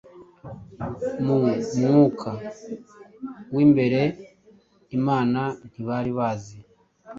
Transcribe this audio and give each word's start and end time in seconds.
Mu 1.25 1.35
mwuka 1.85 2.31
wimbereImana 3.53 5.41
ntibari 5.71 6.11
bazi 6.17 6.57